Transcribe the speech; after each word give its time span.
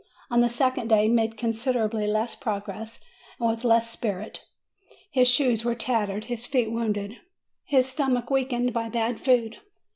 On 0.31 0.41
the 0.41 0.49
second 0.49 0.87
day 0.87 1.03
he 1.03 1.09
made 1.09 1.37
considerably 1.37 2.07
less 2.07 2.33
progress, 2.33 3.01
and 3.39 3.51
with 3.51 3.63
less 3.63 3.87
spirit. 3.87 4.41
His 5.11 5.27
shoes 5.27 5.63
were 5.63 5.75
tattered, 5.75 6.25
his 6.25 6.47
feet 6.47 6.71
wounded, 6.71 7.17
his 7.65 7.85
stomach 7.85 8.31
weakened 8.31 8.73
by 8.73 8.89
bad 8.89 9.19
food. 9.19 9.57